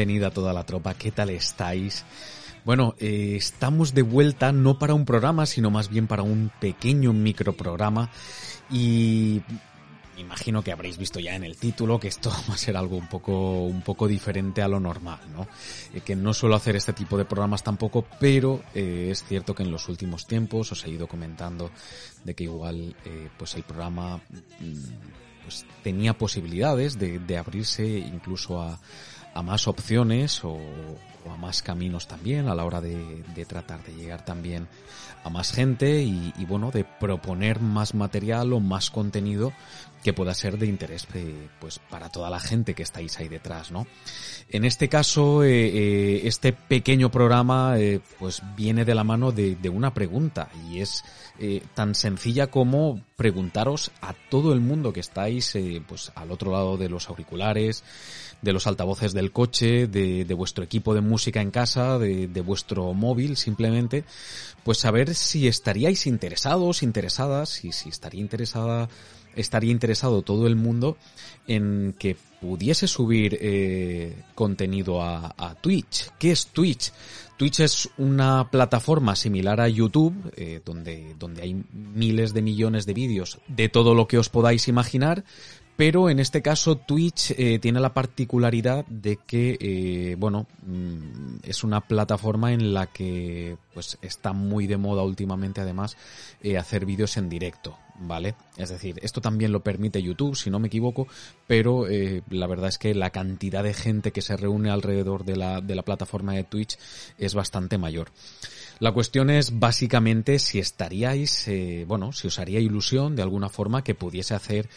[0.00, 2.06] bienvenida a toda la tropa, ¿qué tal estáis?
[2.64, 7.12] Bueno, eh, estamos de vuelta no para un programa, sino más bien para un pequeño
[7.12, 8.08] microprograma
[8.70, 9.42] y
[10.16, 13.08] imagino que habréis visto ya en el título que esto va a ser algo un
[13.08, 15.46] poco, un poco diferente a lo normal, ¿no?
[15.92, 19.64] Eh, que no suelo hacer este tipo de programas tampoco, pero eh, es cierto que
[19.64, 21.70] en los últimos tiempos os he ido comentando
[22.24, 22.96] de que igual
[23.36, 28.80] pues el programa mm, pues tenía posibilidades de, de abrirse incluso a,
[29.34, 30.58] a más opciones o,
[31.26, 34.68] o, a más caminos también a la hora de, de tratar de llegar también
[35.22, 39.52] a más gente y, y, bueno de proponer más material o más contenido
[40.02, 43.70] que pueda ser de interés eh, pues para toda la gente que estáis ahí detrás
[43.70, 43.86] no
[44.48, 49.56] en este caso eh, eh, este pequeño programa eh, pues viene de la mano de,
[49.56, 51.04] de una pregunta y es
[51.38, 56.78] eh, tan sencilla como preguntaros a todo el mundo que estáis pues al otro lado
[56.78, 57.84] de los auriculares
[58.42, 62.94] de los altavoces del coche, de, de vuestro equipo de música en casa, de, vuestro
[62.94, 64.04] móvil simplemente,
[64.64, 68.88] pues saber si estaríais interesados, interesadas, y si estaría interesada,
[69.36, 70.96] estaría interesado todo el mundo
[71.46, 76.10] en que pudiese subir eh, contenido a, a Twitch.
[76.18, 76.92] ¿Qué es Twitch?
[77.40, 82.92] Twitch es una plataforma similar a YouTube, eh, donde, donde hay miles de millones de
[82.92, 85.24] vídeos de todo lo que os podáis imaginar,
[85.80, 91.64] pero en este caso Twitch eh, tiene la particularidad de que, eh, bueno, mm, es
[91.64, 95.96] una plataforma en la que pues está muy de moda últimamente además
[96.42, 98.34] eh, hacer vídeos en directo, ¿vale?
[98.58, 101.08] Es decir, esto también lo permite YouTube, si no me equivoco,
[101.46, 101.86] pero
[102.28, 106.34] la verdad es que la cantidad de gente que se reúne alrededor de la, plataforma
[106.34, 106.76] de Twitch
[107.16, 108.10] es bastante mayor.
[108.80, 111.48] La cuestión es básicamente si estaríais,
[111.86, 114.68] bueno, si os haría ilusión de alguna forma que pudiese hacer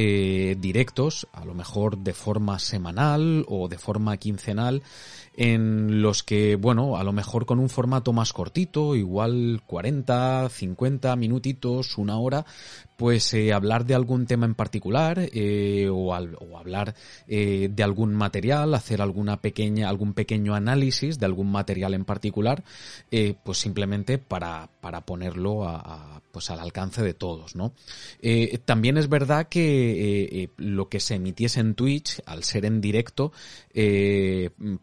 [0.00, 4.84] eh, directos, a lo mejor de forma semanal o de forma quincenal,
[5.36, 11.16] en los que, bueno, a lo mejor con un formato más cortito, igual 40, 50
[11.16, 12.46] minutitos, una hora,
[12.96, 16.94] pues eh, hablar de algún tema en particular eh, o, hablar
[17.26, 22.62] de algún material, hacer alguna pequeña, algún pequeño análisis de algún material en particular,
[23.42, 25.66] pues simplemente para, para ponerlo
[26.32, 27.72] pues al alcance de todos, ¿no?
[28.64, 29.87] También es verdad que
[30.56, 33.32] lo que se emitiese en Twitch, al ser en directo,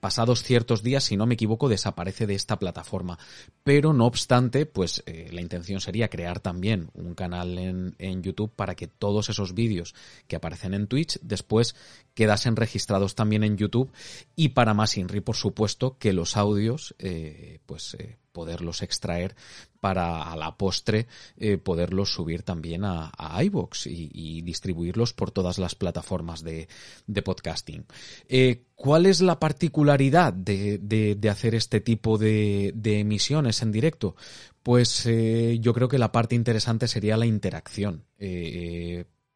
[0.00, 3.18] pasados ciertos días, si no me equivoco, desaparece de esta plataforma.
[3.64, 8.74] Pero no obstante, pues la intención sería crear también un canal en, en YouTube para
[8.74, 9.94] que todos esos vídeos
[10.26, 11.74] que aparecen en Twitch después
[12.14, 13.90] quedasen registrados también en YouTube
[14.36, 19.34] y para más INRI, por supuesto, que los audios, eh, pues eh, poderlos extraer
[19.80, 21.06] para a la postre
[21.36, 26.68] eh, poderlos subir también a, a iVoox y, distribuirlos por todas las plataformas de,
[27.06, 27.84] de podcasting.
[28.28, 34.16] Eh, ¿Cuál es la particularidad de, de, hacer este tipo de, de, emisiones en directo?
[34.62, 38.04] Pues eh, yo creo que la parte interesante sería la interacción.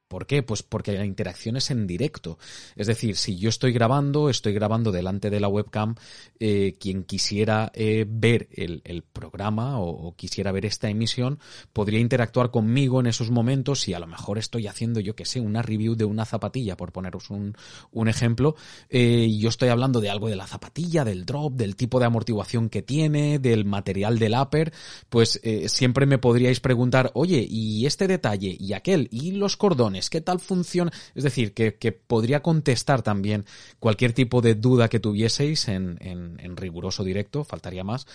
[0.09, 0.43] ¿Por qué?
[0.45, 2.39] Pues porque la interacción es en directo.
[2.77, 5.97] Es decir, si yo estoy grabando, estoy grabando delante de la webcam,
[6.39, 11.41] eh, quien quisiera eh, ver el, programa o, quisiera ver esta emisión,
[11.73, 15.41] podría interactuar conmigo en esos momentos y a lo mejor estoy haciendo, yo que sé,
[15.41, 17.57] una review de una zapatilla, por poneros un,
[17.91, 18.55] un ejemplo,
[18.89, 22.69] eh, yo estoy hablando de algo de la zapatilla, del drop, del tipo de amortiguación
[22.69, 24.73] que tiene, del material del upper,
[25.09, 28.57] pues eh, siempre me podríais preguntar, oye, ¿y este detalle?
[28.59, 29.09] ¿Y aquel?
[29.11, 29.96] ¿Y los cordones?
[30.11, 30.93] ¿Qué tal funciona?
[31.15, 33.45] Es decir, que, que podría contestar también
[33.79, 38.07] cualquier tipo de duda que tuvieseis en, en, riguroso directo, faltaría más,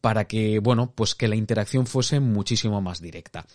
[0.00, 3.46] para que, bueno, pues que la interacción fuese muchísimo más directa.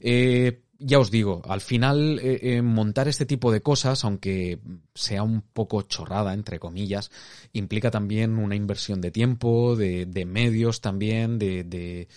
[0.00, 4.58] Eh, ya os digo, al final eh, eh, montar este tipo de cosas, aunque
[4.94, 7.10] sea un poco chorrada, entre comillas,
[7.52, 12.08] implica también una inversión de tiempo, de, de medios también, de, de,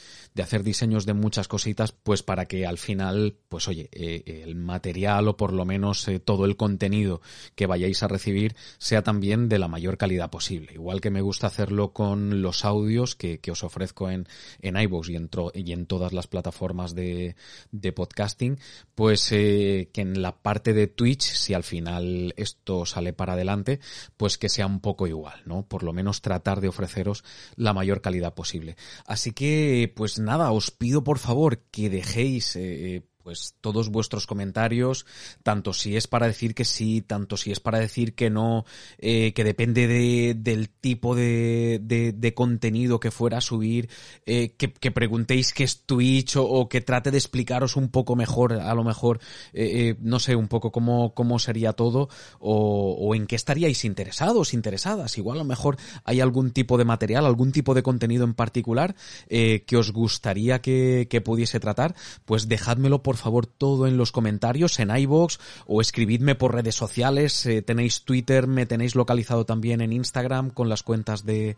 [0.41, 5.27] hacer diseños de muchas cositas, pues para que al final, pues oye, eh, el material
[5.29, 7.21] o por lo menos eh, todo el contenido
[7.55, 10.73] que vayáis a recibir sea también de la mayor calidad posible.
[10.73, 14.27] Igual que me gusta hacerlo con los audios que, que os ofrezco en,
[14.59, 17.35] en iVoox y en, y en todas las plataformas de,
[17.71, 18.54] de podcasting,
[18.95, 23.79] pues eh, que en la parte de Twitch, si al final esto sale para adelante,
[24.17, 25.67] pues que sea un poco igual, ¿no?
[25.67, 27.23] Por lo menos tratar de ofreceros
[27.55, 28.75] la mayor calidad posible.
[29.05, 35.07] Así que, pues nada, os pido por favor que dejéis eh, pues todos vuestros comentarios,
[35.41, 38.65] tanto si es para decir que sí, tanto si es para decir que no,
[38.99, 43.89] eh, que depende de, del tipo de, de, contenido que fuera a subir,
[44.27, 48.53] eh, que, que, preguntéis qué es Twitch o, que trate de explicaros un poco mejor,
[48.53, 49.19] a lo mejor,
[49.53, 54.53] eh, no sé, un poco cómo, cómo sería todo o, o, en qué estaríais interesados,
[54.53, 55.17] interesadas.
[55.17, 58.95] Igual a lo mejor hay algún tipo de material, algún tipo de contenido en particular
[59.27, 61.95] que os gustaría que, que pudiese tratar,
[62.25, 66.75] pues dejádmelo por por favor todo en los comentarios en iBox o escribidme por redes
[66.75, 67.45] sociales.
[67.45, 71.55] Eh, tenéis Twitter, me tenéis localizado también en Instagram con las cuentas de,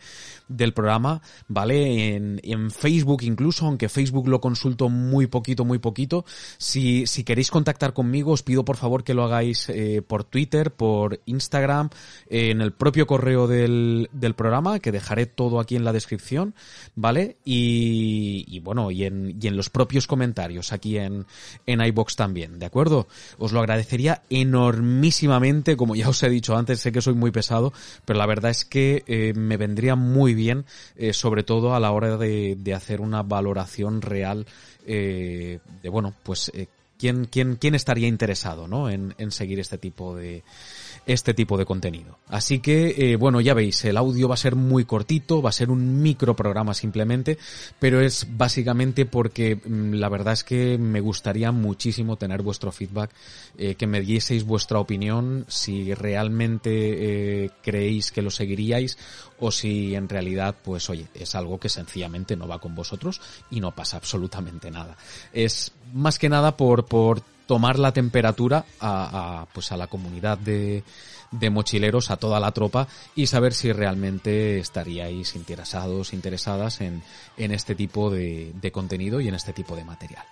[0.47, 2.15] del programa, ¿vale?
[2.15, 2.37] En,
[2.69, 6.25] Facebook incluso, aunque Facebook lo consulto muy poquito, muy poquito.
[6.59, 10.71] Si, si queréis contactar conmigo, os pido por favor que lo hagáis eh, por Twitter,
[10.71, 11.89] por Instagram,
[12.29, 16.53] en el propio correo del, del programa, que dejaré todo aquí en la descripción,
[16.95, 17.37] ¿vale?
[17.45, 21.25] Y, y bueno, y en, y en los propios comentarios aquí en,
[21.65, 23.07] en iBox también, ¿de acuerdo?
[23.37, 27.73] Os lo agradecería enormísimamente, como ya os he dicho antes, sé que soy muy pesado,
[28.05, 30.65] pero la verdad es que eh, me vendría muy bien,
[30.95, 34.45] eh, sobre todo a la hora de, de hacer una valoración real
[34.85, 36.51] eh, de, bueno, pues
[36.97, 38.89] quién, quién, quién estaría interesado, ¿no?
[38.89, 40.43] En, en seguir este tipo de,
[41.07, 42.19] este tipo de contenido.
[42.27, 45.53] Así que, eh, bueno, ya veis, el audio va a ser muy cortito, va a
[45.53, 47.37] ser un micro programa simplemente,
[47.79, 53.11] pero es básicamente porque mm, la verdad es que me gustaría muchísimo tener vuestro feedback,
[53.57, 58.97] eh, que me dieseis vuestra opinión, si realmente eh, creéis que lo seguiríais
[59.39, 63.61] o si en realidad, pues oye, es algo que sencillamente no va con vosotros y
[63.61, 64.97] no pasa absolutamente nada.
[65.31, 70.37] Es más que nada por, por tomar la temperatura a, a, pues a la comunidad
[70.37, 70.83] de,
[71.31, 77.01] de mochileros, a toda la tropa y saber si realmente estaríais interesados, interesadas en,
[77.37, 80.23] en este tipo de, de contenido y en este tipo de material.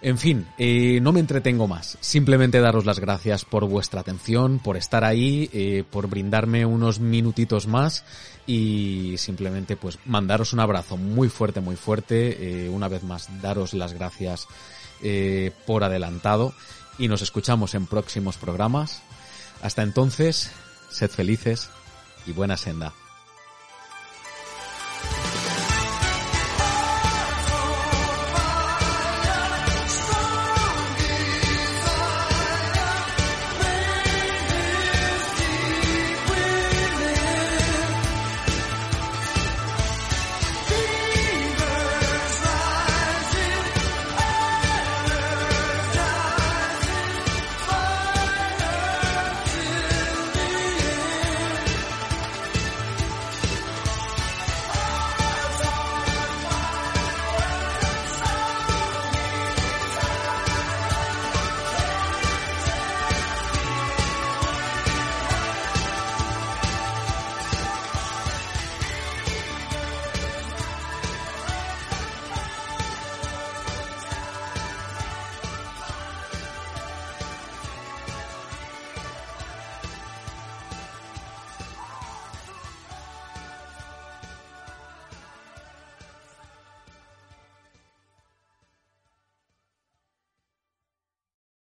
[0.00, 1.98] En fin, eh, no me entretengo más.
[2.00, 7.66] Simplemente daros las gracias por vuestra atención, por estar ahí, eh, por brindarme unos minutitos
[7.66, 8.04] más
[8.46, 12.64] y simplemente pues mandaros un abrazo muy fuerte, muy fuerte.
[12.66, 14.46] Eh, una vez más, daros las gracias
[15.02, 16.54] eh, por adelantado
[16.98, 19.02] y nos escuchamos en próximos programas.
[19.62, 20.50] Hasta entonces,
[20.90, 21.70] sed felices
[22.26, 22.92] y buena senda.